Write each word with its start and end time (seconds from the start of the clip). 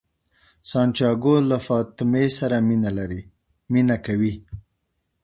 سانتیاګو 0.69 1.35
له 1.49 1.57
فاطمې 1.67 2.25
سره 2.39 2.57
مینه 3.73 3.97
کوي. 4.05 4.33